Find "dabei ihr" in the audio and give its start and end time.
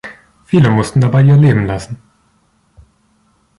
0.99-1.37